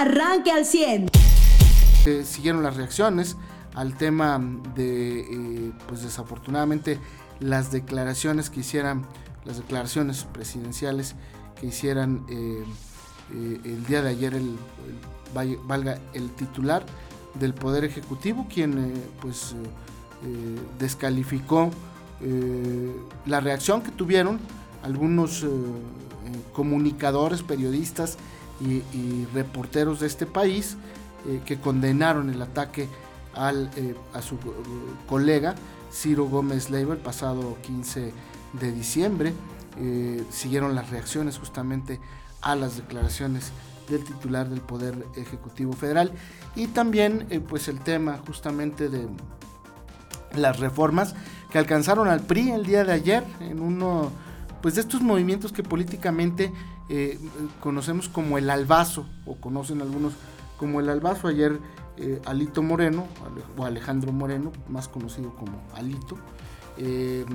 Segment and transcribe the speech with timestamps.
[0.00, 1.10] arranque al 100.
[2.24, 3.36] siguieron las reacciones
[3.74, 4.40] al tema
[4.74, 6.98] de, eh, pues desafortunadamente,
[7.38, 9.04] las declaraciones que hicieran,
[9.44, 11.14] las declaraciones presidenciales
[11.60, 12.64] que hicieran eh,
[13.34, 14.56] eh, el día de ayer el,
[15.66, 16.84] valga el titular
[17.34, 19.54] del Poder Ejecutivo, quien pues
[20.78, 21.70] descalificó
[23.26, 24.40] la reacción que tuvieron
[24.82, 25.46] algunos
[26.52, 28.18] comunicadores, periodistas
[28.60, 30.76] y, reporteros de este país
[31.44, 32.88] que condenaron el ataque
[33.34, 34.38] al, eh, a su
[35.08, 35.54] colega
[35.92, 38.12] Ciro Gómez Leiva el pasado 15
[38.54, 39.32] de diciembre.
[39.78, 42.00] Eh, siguieron las reacciones justamente
[42.42, 43.52] a las declaraciones
[43.88, 46.12] del titular del Poder Ejecutivo Federal
[46.54, 49.08] y también eh, pues el tema justamente de
[50.36, 51.14] las reformas
[51.50, 54.12] que alcanzaron al PRI el día de ayer en uno
[54.62, 56.52] pues de estos movimientos que políticamente
[57.60, 60.14] conocemos como el albazo o conocen algunos
[60.58, 61.28] como el albazo.
[61.28, 61.58] Ayer
[62.02, 63.06] eh, Alito Moreno,
[63.58, 66.16] o Alejandro Moreno, más conocido como Alito,
[66.78, 67.26] eh,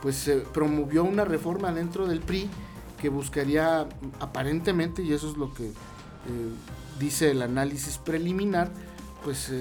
[0.00, 2.48] pues promovió una reforma dentro del PRI
[3.00, 3.88] que buscaría
[4.20, 5.72] aparentemente, y eso es lo que eh,
[7.00, 8.70] dice el análisis preliminar,
[9.24, 9.52] pues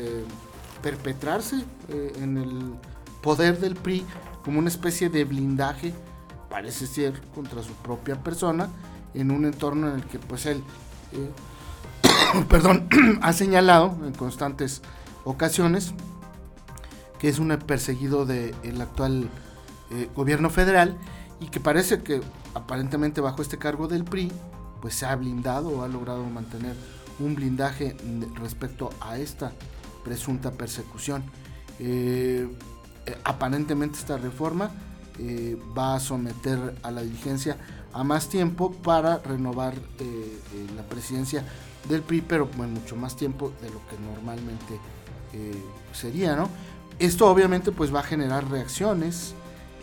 [0.84, 2.74] perpetrarse en el
[3.24, 4.06] poder del PRI
[4.46, 5.94] como una especie de blindaje,
[6.48, 8.70] parece ser, contra su propia persona,
[9.14, 10.64] en un entorno en el que pues él
[12.50, 12.88] perdón,
[13.22, 14.82] ha señalado en constantes
[15.24, 15.94] ocasiones
[17.20, 19.30] que es un perseguido del actual
[19.92, 20.98] eh, gobierno federal
[21.40, 22.22] y que parece que
[22.54, 24.32] aparentemente bajo este cargo del PRI
[24.82, 26.76] pues se ha blindado o ha logrado mantener
[27.20, 27.98] un blindaje
[28.36, 29.52] respecto a esta
[30.04, 31.24] presunta persecución.
[31.80, 32.48] Eh,
[33.06, 34.72] eh, aparentemente esta reforma
[35.76, 37.58] va a someter a la diligencia
[37.98, 39.76] a más tiempo para renovar
[40.76, 41.44] la presidencia
[41.90, 44.80] del PRI, pero en mucho más tiempo de lo que normalmente
[45.34, 45.62] eh,
[45.94, 46.50] sería, ¿no?
[47.00, 49.34] Esto obviamente pues va a generar reacciones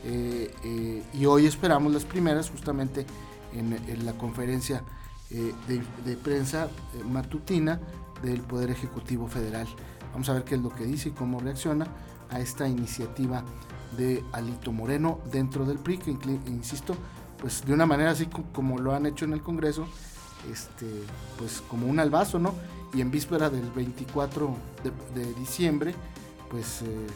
[0.05, 3.07] eh, eh, y hoy esperamos las primeras justamente
[3.53, 4.83] en, la conferencia
[5.31, 6.69] de, prensa
[7.09, 7.81] matutina
[8.23, 9.69] del Poder Ejecutivo Federal.
[10.13, 11.87] Vamos a ver qué es lo que dice y cómo reacciona
[12.31, 13.45] a esta iniciativa
[13.97, 16.11] de Alito Moreno dentro del PRI, que
[16.47, 16.97] insisto,
[17.45, 19.87] pues de una manera así como lo han hecho en el Congreso,
[20.51, 20.87] este,
[21.37, 22.55] pues como un albazo, ¿no?
[22.95, 24.57] Y en víspera del 24
[25.15, 25.95] de, diciembre,
[26.51, 27.07] pues eh,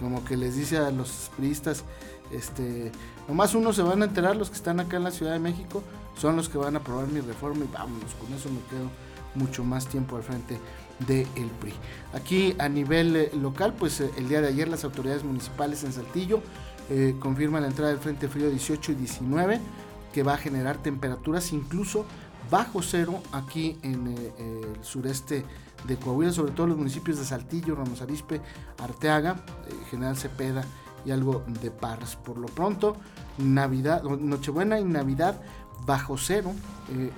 [0.00, 1.84] como que les dice a los priistas,
[2.32, 2.90] este,
[3.28, 5.82] nomás uno se van a enterar, los que están acá en la Ciudad de México,
[6.16, 8.88] son los que van a aprobar mi reforma y vámonos, con eso me quedo
[9.34, 10.58] mucho más tiempo al frente
[11.06, 11.74] del el PRI.
[12.14, 15.92] Aquí a nivel eh, local, pues eh, el día de ayer las autoridades municipales en
[15.92, 16.40] Saltillo
[17.20, 19.60] confirman la entrada del Frente Frío 18 y 19,
[20.12, 22.04] que va a generar temperaturas incluso
[22.50, 25.44] bajo cero aquí en eh, el sureste
[25.86, 28.40] de Coahuila, sobre todo los municipios de Saltillo, Ramos Arispe,
[28.78, 30.64] Arteaga, eh, General Cepeda
[31.04, 32.16] y algo de Parras.
[32.16, 32.96] Por lo pronto,
[33.38, 35.40] Navidad, Nochebuena y Navidad
[35.86, 36.52] bajo cero
[36.90, 37.10] eh,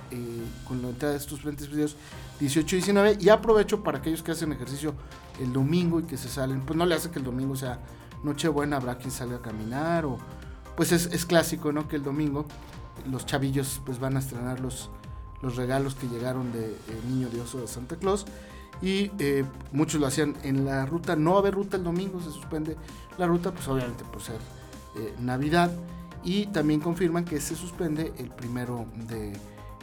[0.69, 1.97] con la entrada de estos frentes fríos
[2.39, 4.95] 18 y 19 y aprovecho para aquellos que hacen ejercicio
[5.41, 7.81] el domingo y que se salen, pues no le hace que el domingo sea
[8.23, 10.19] Nochebuena, habrá quien salga a caminar o
[10.77, 11.89] pues es, es clásico, ¿no?
[11.89, 12.47] Que el domingo
[13.11, 14.91] los chavillos pues van a estrenar los
[15.43, 16.75] los regalos que llegaron de
[17.09, 18.25] Niño Dioso de Santa Claus.
[18.81, 21.15] Y eh, muchos lo hacían en la ruta.
[21.15, 22.77] No va a haber ruta el domingo, se suspende
[23.19, 24.39] la ruta, pues obviamente por ser
[24.97, 25.71] eh, Navidad.
[26.25, 29.33] Y también confirman que se suspende el primero de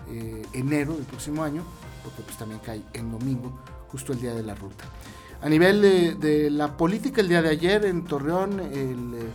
[0.09, 1.63] eh, enero del próximo año,
[2.03, 3.51] porque pues también cae en domingo,
[3.89, 4.85] justo el día de la ruta.
[5.41, 5.81] A nivel
[6.19, 9.31] de, la política, el día de ayer en Torreón, el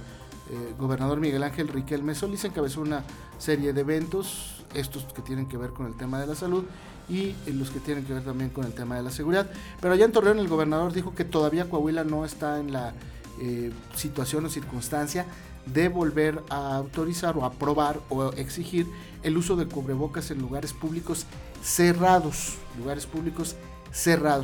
[0.78, 3.02] gobernador Miguel Ángel Riquelme Solís encabezó una
[3.38, 6.64] serie de eventos estos que tienen que ver con el tema de la salud
[7.08, 9.50] y los que tienen que ver también con el tema de la seguridad.
[9.80, 12.92] Pero allá en Torreón el gobernador dijo que todavía Coahuila no está en la
[13.40, 15.24] eh, situación o circunstancia
[15.64, 18.86] de volver a autorizar o aprobar o exigir
[19.22, 21.24] el uso de cubrebocas en lugares públicos
[21.62, 23.73] cerrados, lugares públicos cerrados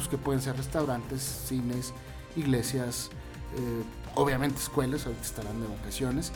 [0.09, 1.93] que pueden ser restaurantes, cines,
[2.37, 3.11] iglesias,
[3.57, 3.83] eh,
[4.15, 6.33] obviamente escuelas, ahorita estarán de vacaciones,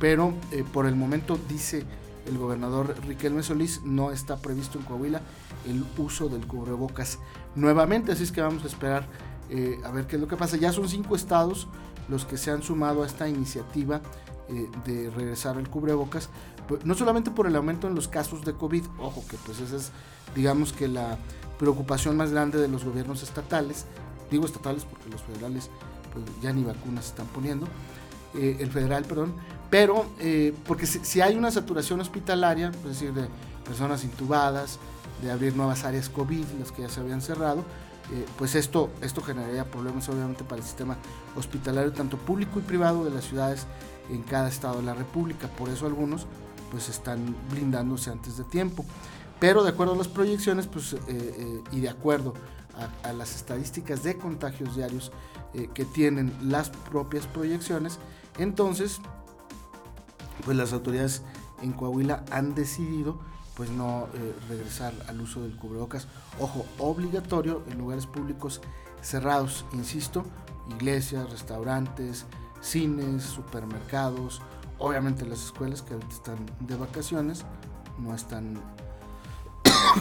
[0.00, 1.84] pero eh, por el momento dice
[2.26, 5.20] el gobernador Riquelme Solís, no está previsto en Coahuila
[5.66, 7.18] el uso del cubrebocas
[7.54, 9.06] nuevamente, así es que vamos a esperar
[9.48, 10.56] eh, a ver qué es lo que pasa.
[10.56, 11.68] Ya son cinco estados
[12.08, 14.00] los que se han sumado a esta iniciativa
[14.84, 16.28] de regresar al cubrebocas,
[16.68, 19.74] pues, no solamente por el aumento en los casos de COVID, ojo que pues esa
[19.74, 19.90] es
[20.36, 21.18] digamos que la
[21.58, 23.86] preocupación más grande de los gobiernos estatales,
[24.30, 25.70] digo estatales porque los federales
[26.12, 27.66] pues, ya ni vacunas están poniendo,
[28.34, 29.34] eh, el federal, perdón,
[29.70, 33.28] pero eh, porque si, hay una saturación hospitalaria, es decir, de
[33.64, 34.78] personas intubadas,
[35.22, 37.64] de abrir nuevas áreas COVID, las que ya se habían cerrado,
[38.12, 40.96] eh, pues esto, esto generaría problemas obviamente para el sistema
[41.34, 43.66] hospitalario, tanto público y privado de las ciudades
[44.10, 45.48] en cada estado de la República.
[45.48, 46.26] Por eso algunos
[46.70, 48.84] pues están blindándose antes de tiempo.
[49.38, 52.34] Pero de acuerdo a las proyecciones pues, eh, eh, y de acuerdo
[53.02, 55.10] a, las estadísticas de contagios diarios
[55.72, 57.98] que tienen las propias proyecciones,
[58.38, 59.00] entonces
[60.44, 61.22] pues las autoridades
[61.62, 63.18] en Coahuila han decidido
[63.56, 66.06] pues no eh, regresar al uso del cubrebocas.
[66.38, 68.60] Ojo, obligatorio en lugares públicos
[69.00, 70.24] cerrados, insisto,
[70.68, 72.26] iglesias, restaurantes,
[72.60, 74.42] cines, supermercados,
[74.78, 77.46] obviamente las escuelas que ahorita están de vacaciones,
[77.98, 78.60] no están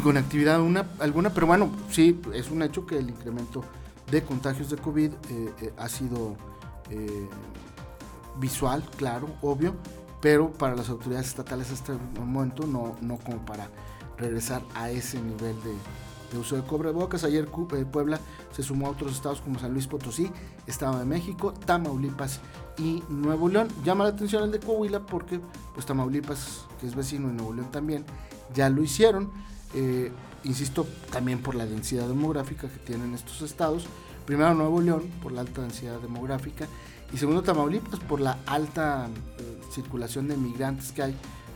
[0.04, 0.56] con actividad
[1.00, 3.64] alguna, pero bueno, sí, es un hecho que el incremento
[4.12, 6.36] de contagios de COVID eh, eh, ha sido
[8.38, 9.76] visual, claro, obvio,
[10.22, 13.70] pero para las autoridades estatales hasta el momento no, no como para
[14.18, 17.24] regresar a ese nivel de, uso de cubrebocas.
[17.24, 18.20] Ayer eh, Puebla
[18.52, 20.30] se sumó a otros estados como San Luis Potosí,
[20.68, 22.40] Estado de México, Tamaulipas
[22.78, 23.70] y Nuevo León.
[23.84, 25.40] Llama la atención el de Coahuila porque
[25.74, 28.06] pues Tamaulipas, que es vecino de Nuevo León también,
[28.54, 29.32] ya lo hicieron.
[29.76, 30.12] Eh,
[30.44, 33.86] insisto, también por la densidad demográfica que tienen estos estados.
[34.26, 36.68] Primero Nuevo León, por la alta densidad demográfica,
[37.14, 39.08] y segundo Tamaulipas, por la alta
[39.38, 41.16] eh, circulación de migrantes que hay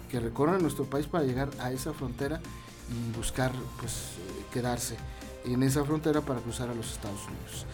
[0.09, 2.41] que recorren nuestro país para llegar a esa frontera
[2.89, 4.97] y buscar pues eh, quedarse
[5.45, 7.65] en esa frontera para cruzar a los Estados Unidos.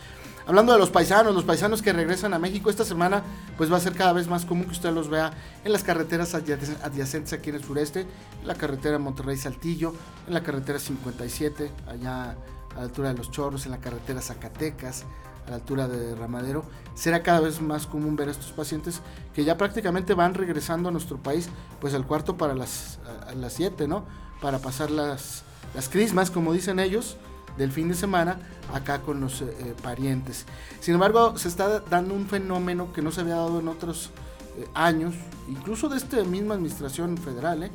[0.47, 3.23] Hablando de los paisanos, los paisanos que regresan a México esta semana,
[3.57, 5.31] pues va a ser cada vez más común que usted los vea
[5.63, 8.01] en las carreteras adyacentes aquí en el sureste,
[8.41, 9.93] en la carretera Monterrey-Saltillo,
[10.27, 12.35] en la carretera 57, allá a
[12.75, 15.05] la altura de los Chorros, en la carretera Zacatecas,
[15.47, 16.65] a la altura de Ramadero,
[16.95, 19.01] será cada vez más común ver a estos pacientes
[19.33, 21.49] que ya prácticamente van regresando a nuestro país,
[21.79, 24.05] pues al cuarto para las, a, las 7, ¿no?
[24.41, 25.43] Para pasar las,
[25.73, 27.17] las crismas, como dicen ellos,
[27.57, 28.39] del fin de semana
[28.73, 30.45] acá con los eh, eh, parientes.
[30.79, 34.11] Sin embargo, se está dando un fenómeno que no se había dado en otros
[34.57, 35.13] eh, años,
[35.47, 37.69] incluso de esta misma administración federal.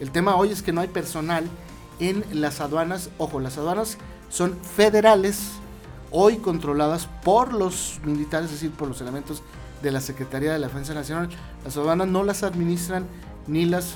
[0.00, 1.44] El tema hoy es que no hay personal
[1.98, 3.10] en las aduanas.
[3.18, 3.98] Ojo, las aduanas
[4.28, 5.52] son federales
[6.10, 9.42] hoy controladas por los militares, es decir, por los elementos
[9.82, 11.28] de la Secretaría de la Defensa Nacional.
[11.64, 13.06] Las aduanas no las administran
[13.46, 13.94] ni las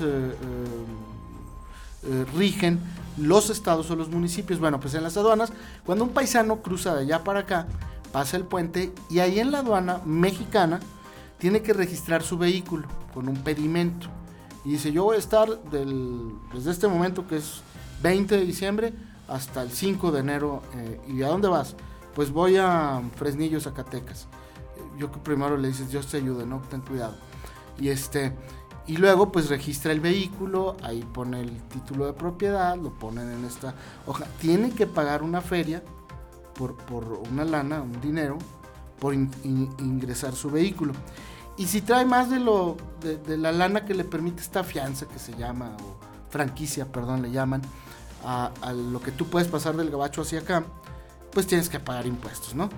[2.35, 2.79] rigen
[3.17, 4.59] los estados o los municipios.
[4.59, 5.51] Bueno, pues en las aduanas,
[5.85, 7.67] cuando un paisano cruza de allá para acá,
[8.11, 10.79] pasa el puente y ahí en la aduana mexicana
[11.37, 14.07] tiene que registrar su vehículo con un pedimento.
[14.63, 17.61] Y dice, yo voy a estar desde este momento que es
[18.01, 18.93] 20 de diciembre
[19.27, 20.61] hasta el 5 de enero.
[21.07, 21.75] ¿Y a dónde vas?
[22.15, 24.27] pues voy a Fresnillo, Zacatecas.
[24.97, 26.61] Yo primero le dices, Dios te ayude, ¿no?
[26.69, 27.15] Ten cuidado.
[27.77, 28.33] Y este,
[28.87, 33.45] y luego pues registra el vehículo, ahí pone el título de propiedad, lo ponen en
[33.45, 33.73] esta
[34.05, 34.25] hoja.
[34.39, 35.83] Tiene que pagar una feria
[36.53, 36.75] por,
[37.31, 38.37] una lana, un dinero,
[38.99, 40.93] por ingresar su vehículo.
[41.57, 45.19] Y si trae más de, lo, de, la lana que le permite esta fianza que
[45.19, 45.97] se llama, o
[46.29, 47.61] franquicia, perdón, le llaman,
[48.23, 50.63] a lo que tú puedes pasar del gabacho hacia acá,
[51.31, 52.69] pues tienes que pagar impuestos, ¿no?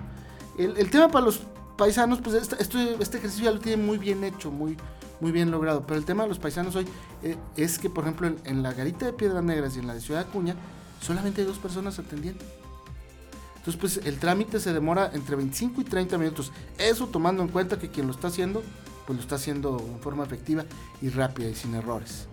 [0.58, 1.42] El, tema para los
[1.78, 4.76] paisanos, pues este, este, ejercicio ya lo tiene muy bien hecho, muy,
[5.20, 6.86] muy bien logrado, pero el tema de los paisanos hoy
[7.22, 10.00] eh, es que, por ejemplo, en, la garita de Piedras Negras y en la de
[10.00, 10.54] Ciudad Acuña,
[11.00, 12.44] solamente hay dos personas atendiendo.
[13.56, 16.52] Entonces, pues el trámite se demora entre 25 y 30 minutos.
[16.76, 18.62] Eso tomando en cuenta que quien lo está haciendo,
[19.06, 20.64] pues lo está haciendo en forma efectiva
[21.00, 22.26] y rápida y sin errores.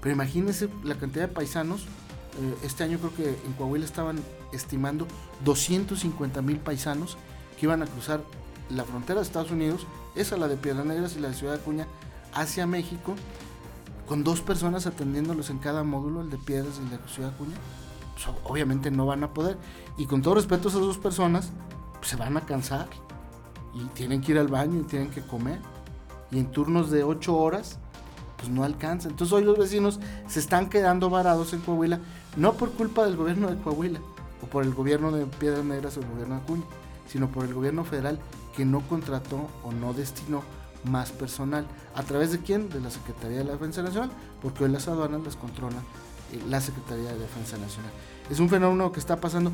[0.00, 1.86] Pero imagínense la cantidad de paisanos
[2.40, 4.20] eh, este año creo que en Coahuila estaban
[4.52, 5.08] estimando
[5.44, 7.16] 250 mil paisanos
[7.58, 8.20] que iban a cruzar
[8.70, 11.86] la frontera de Estados Unidos, esa la de Piedras Negras y la de Ciudad Acuña,
[12.34, 13.14] hacia México,
[14.06, 17.56] con dos personas atendiéndolos en cada módulo, el de Piedras y el de Ciudad Acuña.
[18.44, 19.56] Obviamente no van a poder.
[19.96, 21.50] Y con todo respeto a esas dos personas,
[21.98, 22.88] pues, se van a cansar
[23.74, 25.60] y tienen que ir al baño y tienen que comer.
[26.30, 27.78] Y en turnos de 8 horas,
[28.36, 29.08] pues no alcanza.
[29.08, 32.00] Entonces hoy los vecinos se están quedando varados en Coahuila
[32.36, 34.00] no por culpa del gobierno de Coahuila
[34.42, 36.62] o por el gobierno de Piedras Negras o el gobierno de Acuña,
[37.08, 38.18] sino por el gobierno federal
[38.58, 40.42] que no contrató o no destinó
[40.82, 41.64] más personal.
[41.94, 42.68] ¿A través de quién?
[42.68, 44.10] De la Secretaría de la Defensa Nacional,
[44.42, 45.76] porque hoy las aduanas las controla
[46.32, 47.92] eh, la Secretaría de Defensa Nacional.
[48.28, 49.52] Es un fenómeno que está pasando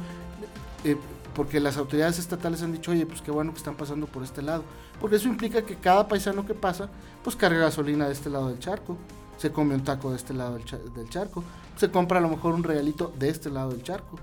[0.85, 0.97] eh,
[1.35, 4.41] porque las autoridades estatales han dicho, oye, pues qué bueno que están pasando por este
[4.41, 4.65] lado,
[4.99, 6.89] porque eso implica que cada paisano que pasa,
[7.23, 8.97] pues carga gasolina de este lado del charco,
[9.37, 10.65] se come un taco de este lado del,
[11.11, 11.45] charco,
[11.77, 14.17] se compra a lo mejor un regalito de este lado del charco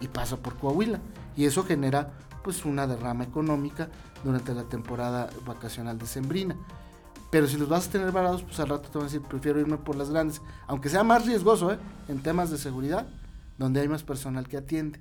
[0.00, 0.98] y pasa por Coahuila.
[1.36, 2.10] Y eso genera
[2.42, 3.88] pues una derrama económica
[4.24, 6.56] durante la temporada vacacional de Sembrina.
[7.30, 9.60] Pero si los vas a tener varados, pues al rato te van a decir, prefiero
[9.60, 11.78] irme por las grandes, aunque sea más riesgoso ¿eh?
[12.08, 13.06] en temas de seguridad,
[13.58, 15.00] donde hay más personal que atiende.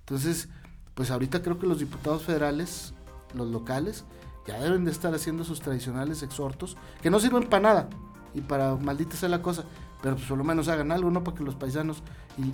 [0.00, 0.48] Entonces,
[0.94, 2.94] pues ahorita creo que los diputados federales,
[3.34, 4.04] los locales,
[4.46, 7.88] ya deben de estar haciendo sus tradicionales exhortos, que no sirven para nada
[8.34, 9.64] y para maldita sea la cosa,
[10.02, 11.22] pero pues por lo menos hagan algo, ¿no?
[11.22, 12.02] Para que los paisanos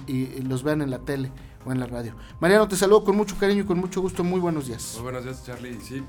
[0.08, 1.30] y, los vean en la tele
[1.64, 2.14] o en la radio.
[2.40, 4.24] Mariano, te saludo con mucho cariño y con mucho gusto.
[4.24, 4.92] Muy buenos días.
[4.94, 5.80] Muy buenos días, Charlie.
[5.80, 6.02] Sí,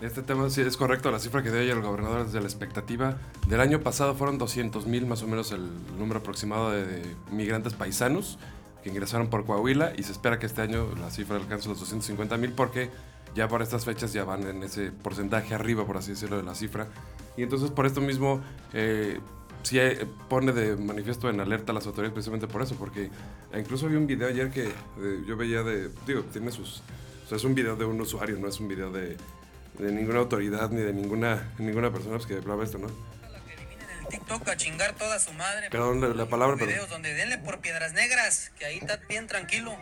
[0.00, 1.10] este tema sí es correcto.
[1.10, 4.86] La cifra que dio ayer el gobernador desde la expectativa del año pasado fueron 200
[4.86, 5.66] mil, más o menos el
[5.98, 8.38] número aproximado de, migrantes paisanos
[8.82, 12.36] que ingresaron por Coahuila y se espera que este año la cifra alcance los 250
[12.36, 12.90] mil porque
[13.34, 16.54] ya por estas fechas ya van en ese porcentaje arriba, por así decirlo, de la
[16.54, 16.88] cifra.
[17.36, 18.40] Y entonces por esto mismo
[18.74, 19.20] eh,
[19.64, 23.10] sí eh, pone de manifiesto en alerta a las autoridades precisamente por eso, porque
[23.52, 26.82] incluso vi un video ayer que eh, yo veía de, digo, tiene sus,
[27.24, 29.16] o sea, es un video de un usuario, no es un video de,
[29.78, 32.86] de ninguna autoridad ni de ninguna, ninguna persona pues, que hablaba esto, ¿no?
[34.10, 35.70] TikTok a chingar toda su madre.
[35.70, 36.70] Perdón la, la palabra, pero...
[36.70, 39.74] Videos donde denle por piedras negras, que ahí está bien tranquilo.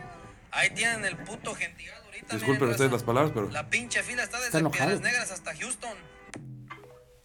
[0.51, 2.35] Ahí tienen el puto gentigado ahorita.
[2.37, 3.49] Disculpen ustedes las palabras, pero...
[3.49, 5.97] La pinche fila está desde Piedras Negras hasta Houston.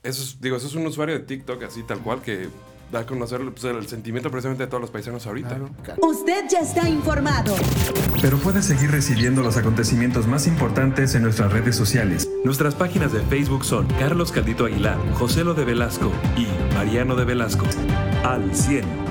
[0.08, 2.48] Eso es, digo, eso es un usuario de TikTok así tal cual que
[2.90, 5.58] da a conocer pues, el sentimiento precisamente de todos los paisanos ahorita.
[5.98, 7.54] Usted ya está informado.
[8.22, 12.26] Pero puede seguir recibiendo los acontecimientos más importantes en nuestras redes sociales.
[12.42, 17.26] Nuestras páginas de Facebook son Carlos Caldito Aguilar, José Lo de Velasco y Mariano de
[17.26, 17.66] Velasco.
[18.24, 19.07] Al 100.